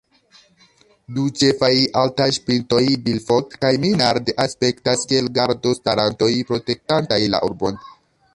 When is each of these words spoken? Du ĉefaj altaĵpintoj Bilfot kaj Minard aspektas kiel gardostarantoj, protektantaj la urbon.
Du 1.17 1.25
ĉefaj 1.41 1.69
altaĵpintoj 2.01 2.81
Bilfot 3.09 3.53
kaj 3.65 3.71
Minard 3.85 4.33
aspektas 4.47 5.05
kiel 5.13 5.31
gardostarantoj, 5.37 6.33
protektantaj 6.53 7.23
la 7.37 7.45
urbon. 7.51 7.81